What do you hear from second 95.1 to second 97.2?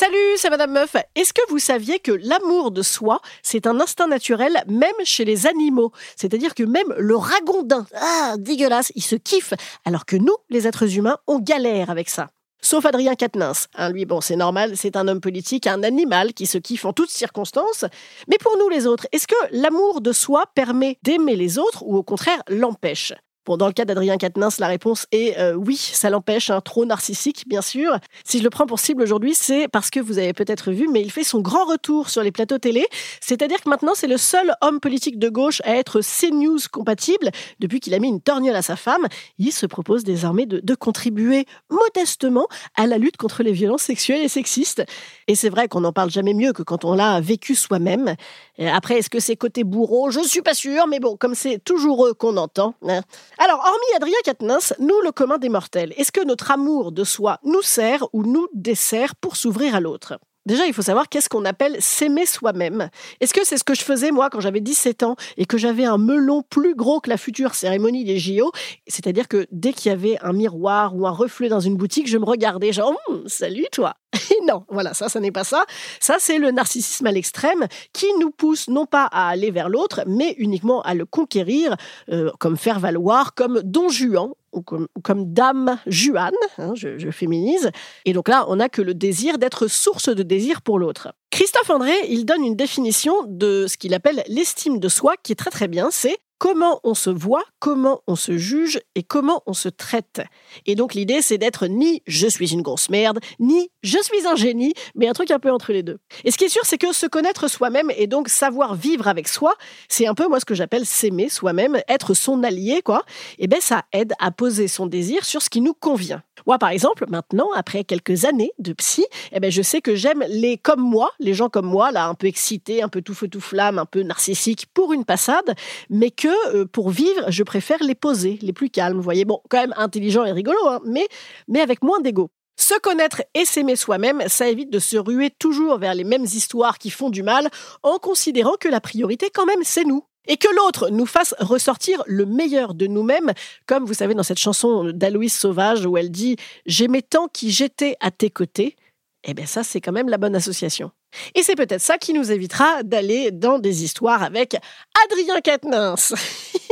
qui est très très bien. C'est comment on se